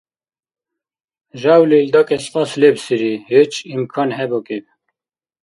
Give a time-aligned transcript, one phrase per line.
[1.41, 4.65] Жявлил дакӀес кьас лебсири, гьеч имкан хӀебакӀиб.